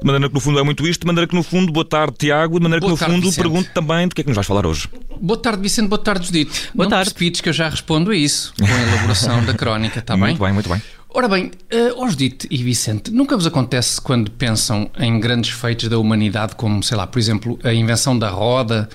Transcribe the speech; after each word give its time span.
De 0.00 0.06
maneira 0.06 0.28
que 0.28 0.34
no 0.34 0.40
fundo 0.40 0.58
é 0.58 0.62
muito 0.62 0.86
isto, 0.86 1.00
de 1.02 1.06
maneira 1.06 1.26
que 1.26 1.34
no 1.34 1.42
fundo, 1.42 1.72
boa 1.72 1.84
tarde 1.84 2.14
Tiago, 2.18 2.58
de 2.58 2.62
maneira 2.62 2.80
Boa 2.80 2.90
que 2.90 2.94
no 2.94 2.98
tarde, 2.98 3.14
fundo 3.14 3.24
Vicente. 3.26 3.42
pergunto 3.42 3.70
também 3.74 4.08
de 4.08 4.14
que 4.14 4.20
é 4.20 4.24
que 4.24 4.28
nos 4.28 4.36
vais 4.36 4.46
falar 4.46 4.66
hoje. 4.66 4.88
Boa 5.20 5.38
tarde, 5.40 5.62
Vicente. 5.62 5.88
Boa 5.88 6.02
tarde, 6.02 6.26
Judite. 6.26 6.70
Boa 6.74 6.84
Não 6.84 6.90
tarde. 6.90 7.10
percebides 7.10 7.40
que 7.40 7.48
eu 7.48 7.52
já 7.52 7.68
respondo 7.68 8.10
a 8.10 8.16
isso 8.16 8.52
com 8.58 8.64
a 8.64 8.82
elaboração 8.82 9.44
da 9.44 9.54
crónica, 9.54 9.98
está 10.00 10.14
bem? 10.14 10.26
Muito 10.28 10.42
bem, 10.42 10.52
muito 10.52 10.68
bem. 10.68 10.82
Ora 11.12 11.28
bem, 11.28 11.46
uh, 11.46 11.96
ó 11.96 12.08
Judite 12.08 12.46
e 12.48 12.62
Vicente, 12.62 13.10
nunca 13.10 13.36
vos 13.36 13.44
acontece 13.44 14.00
quando 14.00 14.30
pensam 14.30 14.88
em 14.96 15.18
grandes 15.18 15.50
feitos 15.50 15.88
da 15.88 15.98
humanidade, 15.98 16.54
como, 16.54 16.84
sei 16.84 16.96
lá, 16.96 17.04
por 17.04 17.18
exemplo, 17.18 17.58
a 17.64 17.74
invenção 17.74 18.16
da 18.16 18.30
roda, 18.30 18.88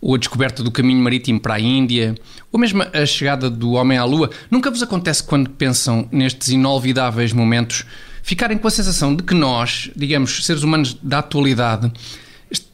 ou 0.00 0.16
a 0.16 0.18
descoberta 0.18 0.64
do 0.64 0.72
caminho 0.72 1.00
marítimo 1.00 1.38
para 1.38 1.54
a 1.54 1.60
Índia, 1.60 2.16
ou 2.50 2.58
mesmo 2.58 2.82
a 2.82 3.06
chegada 3.06 3.48
do 3.48 3.72
homem 3.72 3.96
à 3.96 4.04
Lua, 4.04 4.30
nunca 4.50 4.68
vos 4.68 4.82
acontece 4.82 5.22
quando 5.22 5.48
pensam 5.50 6.08
nestes 6.10 6.48
inolvidáveis 6.48 7.32
momentos 7.32 7.84
ficarem 8.20 8.58
com 8.58 8.66
a 8.66 8.70
sensação 8.70 9.14
de 9.14 9.22
que 9.22 9.34
nós, 9.34 9.90
digamos, 9.94 10.44
seres 10.44 10.64
humanos 10.64 10.98
da 11.00 11.20
atualidade, 11.20 11.92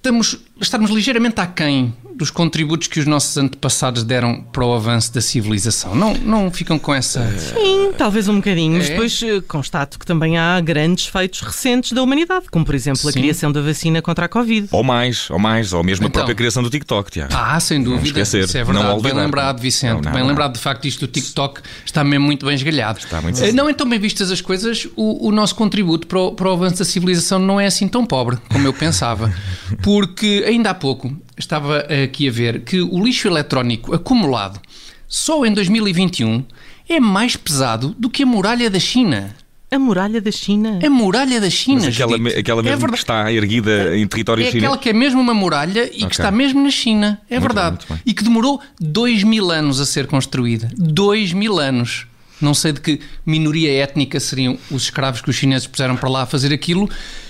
estamos, 0.06 0.38
estamos 0.60 0.90
ligeiramente 0.90 1.40
aquém 1.40 1.92
dos 2.14 2.30
contributos 2.30 2.88
que 2.88 2.98
os 2.98 3.04
nossos 3.06 3.36
antepassados 3.36 4.02
deram 4.02 4.40
para 4.40 4.64
o 4.64 4.72
avanço 4.72 5.12
da 5.12 5.20
civilização. 5.20 5.94
Não, 5.94 6.14
não 6.14 6.50
ficam 6.50 6.78
com 6.78 6.94
essa. 6.94 7.20
Sim, 7.38 7.92
talvez 7.98 8.26
um 8.26 8.36
bocadinho, 8.36 8.72
mas 8.78 8.86
É? 8.86 8.90
depois 8.90 9.20
eh, 9.22 9.42
constato 9.46 9.98
que 9.98 10.06
também 10.06 10.38
há 10.38 10.58
grandes 10.62 11.06
feitos 11.08 11.42
recentes 11.42 11.92
da 11.92 12.02
humanidade, 12.02 12.46
como 12.50 12.64
por 12.64 12.74
exemplo 12.74 13.06
a 13.06 13.12
Sim. 13.12 13.20
criação 13.20 13.52
da 13.52 13.60
vacina 13.60 14.00
contra 14.00 14.24
a 14.24 14.28
Covid. 14.30 14.68
Ou 14.70 14.82
mais, 14.82 15.28
ou 15.28 15.38
mais, 15.38 15.74
ou 15.74 15.84
mesmo 15.84 16.06
a 16.06 16.08
Então. 16.08 16.20
própria 16.20 16.34
criação 16.34 16.62
do 16.62 16.70
TikTok, 16.70 17.10
Tiago. 17.10 17.34
Ah, 17.36 17.60
sem 17.60 17.82
dúvida. 17.82 18.06
esquecer, 18.06 18.44
Isso 18.44 18.56
é 18.56 18.60
não 18.64 18.72
verdade. 18.72 18.88
olvidar. 18.94 19.14
bem 19.14 19.24
lembrado, 19.24 19.60
Vicente. 19.60 19.90
Não, 19.96 20.00
não, 20.00 20.12
bem 20.12 20.20
não. 20.22 20.28
lembrado. 20.28 20.54
De 20.54 20.60
facto, 20.60 20.86
isto 20.86 21.06
do 21.06 21.12
TikTok 21.12 21.60
está 21.84 22.02
mesmo 22.02 22.24
muito 22.24 22.46
bem 22.46 22.54
esgalhado. 22.54 22.98
Está 22.98 23.20
muito 23.20 23.38
Eh, 23.44 23.52
Não, 23.52 23.68
então, 23.68 23.86
bem 23.86 23.98
vistas 23.98 24.30
as 24.30 24.40
coisas, 24.40 24.88
o, 24.96 25.28
o 25.28 25.30
nosso 25.30 25.54
contributo 25.54 26.06
para 26.06 26.18
o, 26.18 26.32
para 26.32 26.48
o 26.48 26.52
avanço 26.52 26.78
da 26.78 26.84
civilização 26.86 27.38
não 27.38 27.60
é 27.60 27.66
assim 27.66 27.86
tão 27.88 28.06
pobre 28.06 28.38
como 28.50 28.66
eu 28.66 28.72
pensava. 28.72 29.30
Porque 29.96 30.44
ainda 30.46 30.70
há 30.70 30.74
pouco 30.74 31.16
estava 31.38 31.78
aqui 32.04 32.28
a 32.28 32.32
ver 32.32 32.60
que 32.60 32.80
o 32.82 33.02
lixo 33.02 33.28
eletrónico 33.28 33.94
acumulado 33.94 34.60
só 35.08 35.46
em 35.46 35.52
2021 35.54 36.44
é 36.86 37.00
mais 37.00 37.34
pesado 37.34 37.94
do 37.98 38.10
que 38.10 38.22
a 38.22 38.26
muralha 38.26 38.68
da 38.68 38.78
China. 38.78 39.34
A 39.70 39.78
muralha 39.78 40.20
da 40.20 40.30
China. 40.30 40.78
A 40.84 40.90
muralha 40.90 41.40
da 41.40 41.48
China. 41.48 41.80
Mas 41.84 41.94
aquela, 41.94 42.16
Judite. 42.18 42.38
aquela 42.38 42.60
É 42.60 42.62
mesmo 42.62 42.76
que 42.76 42.80
verdade. 42.82 43.00
está 43.00 43.32
erguida 43.32 43.96
em 43.96 44.06
território 44.06 44.42
É 44.42 44.46
chinês. 44.46 44.64
aquela 44.64 44.78
que 44.78 44.88
é 44.90 44.92
mesmo 44.92 45.20
uma 45.20 45.32
muralha 45.34 45.84
e 45.92 46.04
que 46.04 46.12
está 46.12 46.30
mesmo 46.30 46.62
na 46.62 46.70
China. 46.70 47.18
É 47.30 47.38
Muito 47.40 47.52
verdade. 47.54 47.78
bem, 47.88 47.96
bem. 47.96 48.00
E 48.04 48.12
que 48.14 48.22
demorou 48.22 48.60
dois 48.78 49.24
mil 49.24 49.50
anos 49.50 49.80
a 49.80 49.86
ser 49.86 50.06
construída. 50.06 50.70
Dois 50.76 51.32
mil 51.32 51.58
anos. 51.58 52.06
Não 52.40 52.52
sei 52.52 52.72
de 52.72 52.80
que 52.80 53.00
minoria 53.24 53.72
étnica 53.82 54.20
seriam 54.20 54.58
os 54.70 54.82
escravos 54.84 55.20
que 55.22 55.30
os 55.30 55.36
chineses 55.36 55.66
puseram 55.66 55.96
para 55.96 56.08
lá 56.08 56.22
a 56.22 56.26
fazer 56.26 56.52
aquilo, 56.52 56.88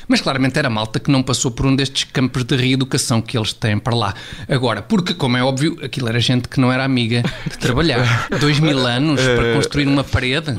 mas 0.08 0.20
claramente 0.20 0.58
era 0.58 0.68
malta 0.68 0.98
que 0.98 1.10
não 1.10 1.22
passou 1.22 1.50
por 1.50 1.64
um 1.64 1.76
destes 1.76 2.04
campos 2.04 2.42
de 2.44 2.56
reeducação 2.56 3.22
que 3.22 3.36
eles 3.38 3.52
têm 3.52 3.78
para 3.78 3.94
lá. 3.94 4.14
Agora, 4.48 4.82
porque, 4.82 5.14
como 5.14 5.36
é 5.36 5.44
óbvio, 5.44 5.78
aquilo 5.82 6.08
era 6.08 6.18
gente 6.18 6.48
que 6.48 6.58
não 6.60 6.72
era 6.72 6.84
amiga 6.84 7.22
de 7.48 7.56
trabalhar. 7.58 8.26
Dois 8.40 8.58
mil 8.58 8.84
anos 8.86 9.20
Eh, 9.20 9.36
para 9.36 9.54
construir 9.54 9.86
uma 9.86 10.02
parede. 10.04 10.50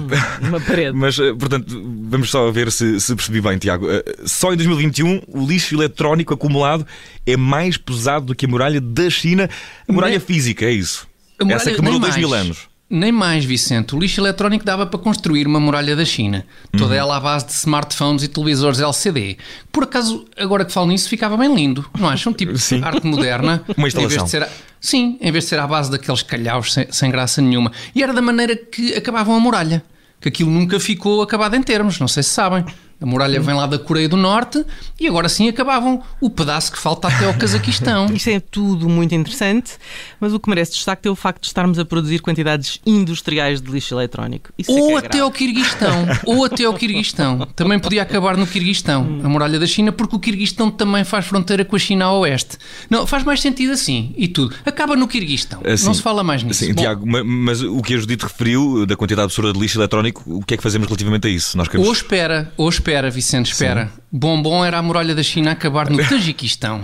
Uma 0.41 0.59
parede. 0.61 0.97
Mas, 0.97 1.19
eh, 1.19 1.33
portanto, 1.33 1.65
vamos 2.09 2.29
só 2.29 2.49
ver 2.51 2.71
se, 2.71 2.99
se 3.01 3.13
percebi 3.15 3.41
bem, 3.41 3.57
Tiago. 3.57 3.87
Eh, 3.89 4.03
Só 4.25 4.53
em 4.53 4.57
2021 4.57 5.21
o 5.27 5.45
lixo 5.45 5.75
eletrónico 5.75 6.33
acumulado 6.33 6.85
é 7.25 7.35
mais 7.35 7.75
pesado 7.77 8.27
do 8.27 8.35
que 8.35 8.45
a 8.45 8.49
muralha 8.49 8.79
da 8.79 9.09
China. 9.09 9.49
A 9.87 9.91
muralha 9.93 10.19
física, 10.21 10.65
é 10.65 10.71
isso? 10.71 11.05
A 11.39 11.43
muralha- 11.43 11.61
Essa 11.61 11.71
que 11.71 11.77
demorou 11.77 11.99
dois 11.99 12.15
mil 12.15 12.33
anos. 12.33 12.59
Nem 12.89 13.11
mais, 13.11 13.43
Vicente. 13.43 13.93
O 13.95 13.99
lixo 13.99 14.21
eletrónico 14.21 14.63
dava 14.63 14.85
para 14.85 14.97
construir 14.97 15.45
uma 15.45 15.59
muralha 15.59 15.93
da 15.93 16.05
China. 16.05 16.45
Toda 16.71 16.93
Uhum. 16.93 16.99
ela 16.99 17.17
à 17.17 17.19
base 17.19 17.47
de 17.47 17.51
smartphones 17.51 18.23
e 18.23 18.29
televisores 18.29 18.79
LCD. 18.79 19.37
Por 19.73 19.83
acaso, 19.83 20.25
agora 20.37 20.63
que 20.63 20.71
falo 20.71 20.87
nisso, 20.87 21.09
ficava 21.09 21.35
bem 21.35 21.53
lindo. 21.53 21.85
Não 21.99 22.07
acham? 22.07 22.31
Tipo 22.31 22.55
Sim. 22.59 22.81
arte 22.81 23.05
moderna. 23.05 23.61
Uma 23.77 23.87
Em 23.89 23.91
vez 23.91 23.93
instalação. 24.05 24.23
de 24.23 24.29
ser 24.31 24.43
a- 24.43 24.49
Sim, 24.79 25.17
em 25.19 25.31
vez 25.31 25.43
de 25.43 25.49
ser 25.49 25.59
à 25.59 25.67
base 25.67 25.91
daqueles 25.91 26.21
calhaus 26.23 26.71
sem, 26.73 26.87
sem 26.89 27.11
graça 27.11 27.41
nenhuma. 27.41 27.71
E 27.93 28.01
era 28.01 28.13
da 28.13 28.21
maneira 28.21 28.55
que 28.55 28.93
acabavam 28.93 29.35
a 29.35 29.39
muralha. 29.39 29.83
Que 30.21 30.29
aquilo 30.29 30.49
nunca 30.49 30.79
ficou 30.79 31.21
acabado 31.21 31.55
em 31.55 31.61
termos, 31.63 31.99
não 31.99 32.07
sei 32.07 32.23
se 32.23 32.29
sabem. 32.29 32.63
A 32.99 33.05
muralha 33.05 33.39
vem 33.39 33.53
lá 33.53 33.67
da 33.67 33.77
Coreia 33.77 34.09
do 34.09 34.17
Norte 34.17 34.65
e 34.99 35.07
agora 35.07 35.29
sim 35.29 35.47
acabavam 35.47 36.01
o 36.19 36.29
pedaço 36.29 36.71
que 36.71 36.79
falta 36.79 37.07
até 37.07 37.25
ao 37.25 37.33
Cazaquistão. 37.35 38.07
Isto 38.13 38.29
é 38.29 38.39
tudo 38.39 38.89
muito 38.89 39.13
interessante, 39.13 39.73
mas 40.19 40.33
o 40.33 40.39
que 40.39 40.49
merece 40.49 40.71
destaque 40.71 41.07
é 41.07 41.11
o 41.11 41.15
facto 41.15 41.41
de 41.41 41.47
estarmos 41.47 41.77
a 41.77 41.85
produzir 41.85 42.19
quantidades 42.21 42.79
industriais 42.85 43.61
de 43.61 43.69
lixo 43.71 43.93
eletrónico. 43.93 44.49
Isso 44.57 44.71
é 44.71 44.73
que 44.75 44.81
Ou 44.81 44.91
é 44.91 44.95
até 44.97 45.07
grave. 45.09 45.19
ao 45.21 45.31
Quirguistão. 45.31 46.05
Ou 46.25 46.45
até 46.45 46.63
ao 46.65 46.73
Quirguistão. 46.73 47.47
Também 47.55 47.77
podia 47.79 48.01
acabar 48.01 48.35
no 48.35 48.47
Quirguistão, 48.47 49.19
a 49.23 49.29
muralha 49.29 49.59
da 49.59 49.67
China, 49.67 49.91
porque 49.91 50.15
o 50.15 50.19
Quirguistão 50.19 50.71
também 50.71 51.03
faz 51.03 51.25
fronteira 51.27 51.63
com 51.63 51.75
a 51.75 51.79
China 51.79 52.05
a 52.05 52.13
oeste. 52.13 52.57
Não, 52.89 53.05
faz 53.05 53.23
mais 53.23 53.39
sentido 53.41 53.73
assim. 53.73 54.13
E 54.17 54.27
tudo. 54.27 54.55
Acaba 54.65 54.95
no 54.95 55.07
Quirguistão. 55.07 55.61
Assim, 55.63 55.85
Não 55.85 55.93
se 55.93 56.01
fala 56.01 56.23
mais 56.23 56.41
nisso. 56.41 56.65
Sim, 56.65 56.73
Tiago, 56.73 57.05
ma- 57.05 57.23
mas 57.23 57.61
o 57.61 57.79
que 57.81 57.93
a 57.93 57.97
Judite 57.97 58.23
referiu 58.23 58.85
da 58.87 58.95
quantidade 58.95 59.25
absurda 59.25 59.53
de 59.53 59.59
lixo 59.59 59.77
eletrónico, 59.79 60.23
o 60.25 60.43
que 60.43 60.55
é 60.55 60.57
que 60.57 60.63
fazemos 60.63 60.87
relativamente 60.87 61.27
a 61.27 61.29
isso? 61.29 61.55
Nós 61.55 61.67
queremos... 61.67 61.87
Ou 61.87 61.93
espera, 61.93 62.51
ou 62.57 62.67
espera, 62.67 62.86
Vicente, 63.11 63.51
espera. 63.51 63.91
Bom, 64.11 64.41
bom 64.41 64.63
era 64.63 64.77
a 64.77 64.81
muralha 64.81 65.13
da 65.13 65.23
China 65.23 65.51
acabar 65.51 65.89
no 65.89 65.97
Tajiquistão. 66.07 66.81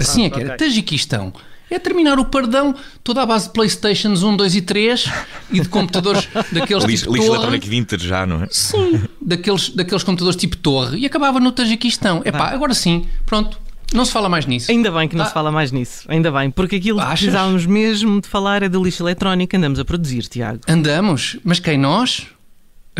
Assim 0.00 0.24
é 0.26 0.30
que 0.30 0.40
era. 0.40 0.56
Tajiquistão. 0.56 1.32
É 1.70 1.78
terminar 1.78 2.18
o 2.18 2.24
perdão 2.24 2.74
toda 3.04 3.22
à 3.22 3.26
base 3.26 3.46
de 3.46 3.52
Playstations 3.52 4.22
1, 4.24 4.36
2 4.36 4.54
e 4.56 4.60
3 4.62 5.04
e 5.52 5.60
de 5.60 5.68
computadores 5.68 6.28
daqueles 6.50 6.84
Lixo, 6.84 7.04
tipo 7.04 7.14
lixo 7.14 7.26
torre. 7.26 7.38
eletrónico 7.38 7.66
vintage 7.66 8.08
já, 8.08 8.26
não 8.26 8.42
é? 8.42 8.48
Sim, 8.50 9.02
daqueles, 9.22 9.68
daqueles 9.70 10.02
computadores 10.02 10.36
tipo 10.40 10.56
torre 10.56 10.98
e 10.98 11.06
acabava 11.06 11.38
no 11.38 11.52
Tajiquistão. 11.52 12.22
Epá, 12.24 12.50
agora 12.50 12.74
sim, 12.74 13.06
pronto, 13.24 13.56
não 13.94 14.04
se 14.04 14.10
fala 14.10 14.28
mais 14.28 14.46
nisso. 14.46 14.68
Ainda 14.70 14.90
bem 14.90 15.06
que 15.08 15.14
não 15.14 15.24
Ah. 15.24 15.28
se 15.28 15.32
fala 15.34 15.52
mais 15.52 15.70
nisso. 15.70 16.04
Ainda 16.08 16.32
bem, 16.32 16.50
porque 16.50 16.74
aquilo 16.76 16.98
que 16.98 17.04
Achas? 17.04 17.20
precisávamos 17.20 17.66
mesmo 17.66 18.20
de 18.20 18.26
falar 18.28 18.64
é 18.64 18.68
do 18.68 18.82
lixo 18.82 19.04
eletrónico 19.04 19.50
que 19.50 19.56
andamos 19.56 19.78
a 19.78 19.84
produzir, 19.84 20.22
Tiago. 20.22 20.60
Andamos, 20.68 21.36
mas 21.44 21.60
quem 21.60 21.78
nós? 21.78 22.26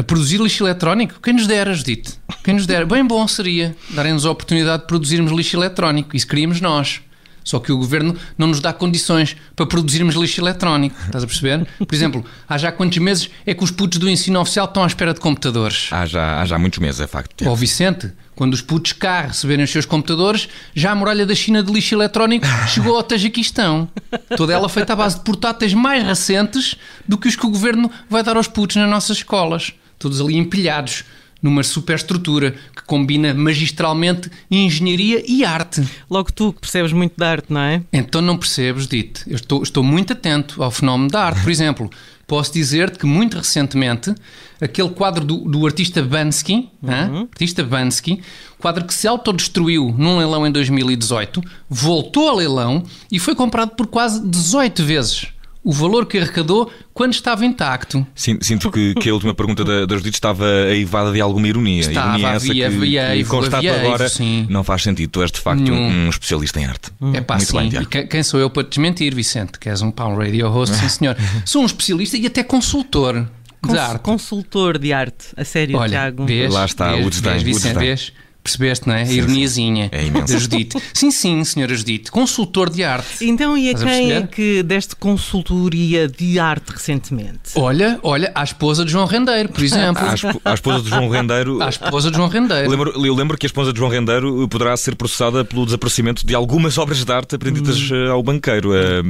A 0.00 0.02
produzir 0.02 0.40
lixo 0.40 0.64
eletrónico? 0.64 1.20
Quem 1.20 1.34
nos 1.34 1.46
dera, 1.46 1.74
Judite? 1.74 2.14
Quem 2.42 2.54
nos 2.54 2.64
dera? 2.64 2.86
Bem 2.86 3.06
bom 3.06 3.28
seria 3.28 3.76
darem-nos 3.90 4.24
a 4.24 4.30
oportunidade 4.30 4.84
de 4.84 4.88
produzirmos 4.88 5.30
lixo 5.30 5.58
eletrónico. 5.58 6.16
Isso 6.16 6.26
queríamos 6.26 6.58
nós. 6.58 7.02
Só 7.44 7.58
que 7.60 7.70
o 7.70 7.76
governo 7.76 8.16
não 8.38 8.46
nos 8.46 8.60
dá 8.60 8.72
condições 8.72 9.36
para 9.54 9.66
produzirmos 9.66 10.14
lixo 10.14 10.40
eletrónico. 10.40 10.96
Estás 11.04 11.22
a 11.22 11.26
perceber? 11.26 11.68
Por 11.78 11.94
exemplo, 11.94 12.24
há 12.48 12.56
já 12.56 12.72
quantos 12.72 12.96
meses 12.96 13.28
é 13.44 13.52
que 13.52 13.62
os 13.62 13.70
putos 13.70 13.98
do 13.98 14.08
ensino 14.08 14.40
oficial 14.40 14.64
estão 14.64 14.84
à 14.84 14.86
espera 14.86 15.12
de 15.12 15.20
computadores? 15.20 15.88
Há 15.90 16.06
já, 16.06 16.40
há 16.40 16.46
já 16.46 16.58
muitos 16.58 16.78
meses, 16.78 16.98
é 17.02 17.06
facto. 17.06 17.46
Ó. 17.46 17.54
Vicente, 17.54 18.10
quando 18.34 18.54
os 18.54 18.62
putos 18.62 18.94
cá 18.94 19.26
receberem 19.26 19.66
os 19.66 19.70
seus 19.70 19.84
computadores, 19.84 20.48
já 20.74 20.92
a 20.92 20.94
muralha 20.94 21.26
da 21.26 21.34
China 21.34 21.62
de 21.62 21.70
lixo 21.70 21.94
eletrónico 21.94 22.46
chegou 22.68 22.96
ao 22.96 23.02
Tajiquistão. 23.02 23.86
Toda 24.34 24.54
ela 24.54 24.66
feita 24.70 24.94
à 24.94 24.96
base 24.96 25.16
de 25.16 25.24
portáteis 25.24 25.74
mais 25.74 26.02
recentes 26.02 26.74
do 27.06 27.18
que 27.18 27.28
os 27.28 27.36
que 27.36 27.44
o 27.44 27.50
governo 27.50 27.90
vai 28.08 28.22
dar 28.22 28.38
aos 28.38 28.48
putos 28.48 28.76
nas 28.76 28.88
nossas 28.88 29.18
escolas. 29.18 29.74
Todos 30.00 30.20
ali 30.20 30.36
empilhados 30.36 31.04
numa 31.42 31.62
superestrutura 31.62 32.54
que 32.74 32.82
combina 32.84 33.32
magistralmente 33.32 34.30
engenharia 34.50 35.22
e 35.26 35.44
arte. 35.44 35.86
Logo 36.08 36.32
tu, 36.32 36.52
que 36.52 36.60
percebes 36.60 36.92
muito 36.92 37.14
de 37.16 37.24
arte, 37.24 37.52
não 37.52 37.60
é? 37.60 37.82
Então 37.92 38.20
não 38.20 38.36
percebes, 38.36 38.86
Dite. 38.86 39.22
Eu 39.26 39.36
estou, 39.36 39.62
estou 39.62 39.82
muito 39.82 40.12
atento 40.12 40.62
ao 40.62 40.70
fenómeno 40.70 41.10
da 41.10 41.24
arte. 41.24 41.42
Por 41.42 41.50
exemplo, 41.50 41.90
posso 42.26 42.52
dizer-te 42.52 42.98
que 42.98 43.06
muito 43.06 43.36
recentemente 43.38 44.14
aquele 44.60 44.90
quadro 44.90 45.24
do, 45.24 45.38
do 45.38 45.66
artista 45.66 46.02
Bansky, 46.02 46.68
hã? 46.84 47.22
artista 47.30 47.64
Bansky, 47.64 48.22
quadro 48.58 48.84
que 48.84 48.94
se 48.94 49.08
autodestruiu 49.08 49.94
num 49.96 50.18
leilão 50.18 50.46
em 50.46 50.52
2018, 50.52 51.42
voltou 51.68 52.28
ao 52.28 52.36
leilão 52.36 52.84
e 53.10 53.18
foi 53.18 53.34
comprado 53.34 53.70
por 53.70 53.86
quase 53.86 54.26
18 54.28 54.84
vezes 54.84 55.26
o 55.62 55.72
valor 55.72 56.06
que 56.06 56.16
arrecadou 56.18 56.70
quando 56.94 57.12
estava 57.12 57.44
intacto. 57.44 58.06
Sin- 58.14 58.38
Sinto 58.40 58.70
que, 58.70 58.94
que 58.94 59.10
a 59.10 59.14
última 59.14 59.34
pergunta 59.34 59.62
da, 59.64 59.84
da 59.86 59.96
Judite 59.96 60.16
estava 60.16 60.46
aivada 60.70 61.12
de 61.12 61.20
alguma 61.20 61.46
ironia. 61.46 61.80
Estava, 61.80 62.18
ironia 62.18 62.28
essa 62.36 62.50
havia- 62.50 62.68
que, 62.70 62.74
havia 62.98 63.16
que 63.16 63.24
constato 63.24 63.56
havia 63.56 63.80
agora 63.80 64.08
sim. 64.08 64.46
não 64.48 64.64
faz 64.64 64.82
sentido. 64.82 65.10
Tu 65.10 65.22
és 65.22 65.30
de 65.30 65.38
facto 65.40 65.70
um, 65.70 66.06
um 66.06 66.08
especialista 66.08 66.60
em 66.60 66.64
arte. 66.64 66.90
É 67.12 67.20
pá, 67.20 67.36
Muito 67.36 67.46
sim. 67.50 67.68
bem, 67.68 67.82
e 68.02 68.06
quem 68.06 68.22
sou 68.22 68.40
eu 68.40 68.48
para 68.48 68.64
te 68.64 68.70
desmentir, 68.70 69.14
Vicente? 69.14 69.58
Que 69.58 69.68
és 69.68 69.82
um 69.82 69.90
pão 69.90 70.16
radio 70.16 70.48
host, 70.48 70.74
sim 70.76 70.88
senhor. 70.88 71.16
Sou 71.44 71.62
um 71.62 71.66
especialista 71.66 72.16
e 72.16 72.26
até 72.26 72.42
consultor 72.42 73.14
de 73.62 73.68
Cons- 73.68 73.78
arte. 73.78 74.02
Consultor 74.02 74.78
de 74.78 74.92
arte, 74.92 75.26
a 75.36 75.44
sério, 75.44 75.76
Olha, 75.76 75.90
Tiago. 75.90 76.24
vês, 76.24 76.52
Lá 76.54 76.64
está, 76.64 76.92
vês, 76.92 77.06
o 77.06 77.10
desdém, 77.10 77.32
vês, 77.32 77.42
o 77.42 77.44
Vicente, 77.46 77.62
desdém. 77.74 77.88
vês? 77.88 78.12
Percebeste, 78.50 78.86
não 78.88 78.94
é? 78.94 79.02
A 79.02 79.12
ironiazinha 79.12 79.88
É 79.92 80.04
imenso. 80.06 80.32
da 80.32 80.38
Judite. 80.38 80.76
Sim, 80.92 81.10
sim, 81.10 81.44
senhora 81.44 81.74
Judite, 81.74 82.10
consultor 82.10 82.68
de 82.70 82.82
arte. 82.82 83.24
Então, 83.24 83.56
e 83.56 83.68
a 83.68 83.72
Estás 83.72 83.82
a 83.82 83.86
quem 83.86 84.06
é 84.12 84.20
perceber? 84.20 84.28
que 84.28 84.62
deste 84.62 84.96
consultoria 84.96 86.08
de 86.08 86.38
arte 86.38 86.70
recentemente? 86.72 87.52
Olha, 87.54 87.98
olha, 88.02 88.30
à 88.34 88.42
esposa 88.44 88.84
de 88.84 88.90
João 88.90 89.06
Rendeiro, 89.06 89.48
por 89.50 89.62
exemplo. 89.62 90.04
À, 90.04 90.14
esp- 90.14 90.40
à 90.44 90.54
esposa 90.54 90.82
de 90.82 90.88
João 90.90 91.08
Rendeiro. 91.08 91.62
À 91.62 91.68
esposa 91.68 92.10
de 92.10 92.16
João 92.16 92.28
Eu 92.28 92.32
Rendeiro. 92.32 92.70
lembro, 92.70 93.06
eu 93.06 93.14
lembro 93.14 93.38
que 93.38 93.46
a 93.46 93.48
esposa 93.48 93.72
de 93.72 93.78
João 93.78 93.90
Rendeiro 93.90 94.48
poderá 94.48 94.76
ser 94.76 94.96
processada 94.96 95.44
pelo 95.44 95.64
desaparecimento 95.64 96.26
de 96.26 96.34
algumas 96.34 96.76
obras 96.78 97.04
de 97.04 97.12
arte 97.12 97.34
apreendidas 97.36 97.78
eh, 97.92 98.08
ao 98.10 98.22
banqueiro. 98.22 98.72
eh, 98.74 99.02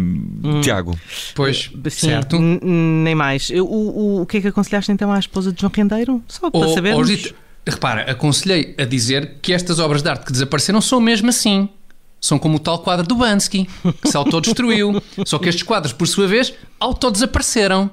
Tiago. 0.63 0.99
Pois, 1.35 1.71
Sim, 1.91 1.91
certo. 1.91 2.39
nem 2.39 3.15
mais. 3.15 3.51
O, 3.51 3.65
o, 3.65 4.23
o 4.23 4.27
que 4.27 4.39
é 4.39 4.41
que 4.41 4.49
aconselhaste 4.49 4.93
então 4.93 5.13
à 5.13 5.19
esposa 5.19 5.53
de 5.53 5.61
João 5.61 5.73
Rendeiro? 5.75 6.23
Só 6.29 6.51
para 6.51 6.69
sabermos. 6.69 6.99
ou 7.01 7.05
Judite, 7.05 7.35
repara, 7.67 8.11
aconselhei 8.11 8.75
a 8.79 8.85
dizer 8.85 9.37
que 9.43 9.53
estas 9.53 9.79
obras 9.79 10.03
de 10.03 10.09
arte 10.09 10.25
que 10.27 10.33
desapareceram 10.33 10.81
são 10.81 11.01
mesmo 11.01 11.29
assim. 11.29 11.69
São 12.21 12.39
como 12.39 12.57
o 12.57 12.61
tal 12.61 12.79
quadro 12.81 13.07
do 13.07 13.15
Bansky, 13.15 13.67
que 14.03 14.09
se 14.11 14.17
autodestruiu. 14.17 15.03
Só 15.25 15.39
que 15.39 15.49
estes 15.49 15.63
quadros, 15.63 15.93
por 15.95 16.07
sua 16.07 16.27
vez, 16.27 16.53
autodesapareceram. 16.79 17.91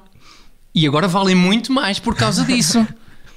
E 0.74 0.86
agora 0.86 1.08
valem 1.08 1.34
muito 1.34 1.72
mais 1.72 1.98
por 1.98 2.14
causa 2.14 2.44
disso. 2.44 2.86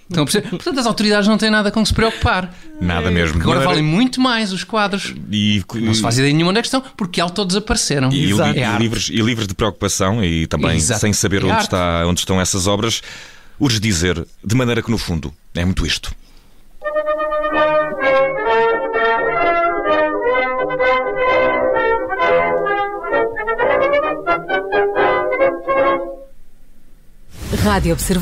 Estão 0.10 0.26
perceber? 0.26 0.50
Portanto, 0.50 0.78
as 0.82 0.86
autoridades 0.86 1.28
não 1.30 1.38
têm 1.38 1.50
nada 1.50 1.72
com 1.72 1.82
que 1.82 1.88
se 1.88 1.94
preocupar. 1.94 2.54
Nada 2.82 3.10
mesmo. 3.10 3.40
Agora 3.42 3.56
Não 3.60 3.62
era- 3.62 3.70
valem 3.70 3.84
muito 3.84 4.20
mais 4.20 4.52
os 4.52 4.66
quadros. 4.66 5.16
E, 5.32 5.64
Não 5.76 5.94
se 5.94 6.02
faz 6.02 6.18
ideia 6.20 6.34
nenhuma 6.34 6.52
da 6.52 6.62
questão, 6.62 6.84
porque 6.98 7.22
autodesapareceram. 7.22 8.12
e, 8.12 8.26
li- 8.26 8.32
Exato. 8.34 8.60
e 8.60 8.62
É 8.62 8.78
livres, 8.78 9.08
e 9.10 9.22
livres 9.22 9.48
de 9.48 9.54
preocupação 9.54 10.22
e 10.22 10.46
também 10.48 10.76
Exato. 10.76 11.00
sem 11.00 11.14
saber 11.14 11.42
É 11.42 11.46
onde, 11.46 11.54
arte. 11.54 11.64
está, 11.64 12.06
onde 12.06 12.20
estão 12.20 12.42
essas 12.42 12.68
obras, 12.68 13.02
urge 13.58 13.80
dizer, 13.80 14.28
de 14.44 14.56
maneira 14.56 14.82
que 14.84 14.92
no 14.92 14.98
fundo 14.98 15.34
é 15.56 15.64
muito 15.64 15.86
isto. 15.86 16.14
Rádio 27.64 27.94
Observador. 27.94 28.22